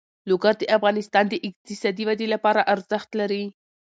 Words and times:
لوگر 0.29 0.53
د 0.59 0.63
افغانستان 0.77 1.25
د 1.29 1.33
اقتصادي 1.47 2.03
ودې 2.07 2.27
لپاره 2.33 2.67
ارزښت 2.73 3.09
لري. 3.19 3.43